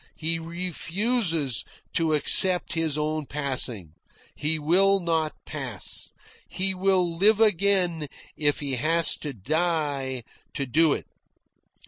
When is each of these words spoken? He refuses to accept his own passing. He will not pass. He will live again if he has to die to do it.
He 0.15 0.39
refuses 0.39 1.63
to 1.93 2.15
accept 2.15 2.73
his 2.73 2.97
own 2.97 3.27
passing. 3.27 3.93
He 4.33 4.57
will 4.57 4.99
not 4.99 5.35
pass. 5.45 6.11
He 6.49 6.73
will 6.73 7.07
live 7.17 7.39
again 7.39 8.07
if 8.35 8.61
he 8.61 8.77
has 8.77 9.15
to 9.19 9.31
die 9.31 10.23
to 10.55 10.65
do 10.65 10.93
it. 10.93 11.05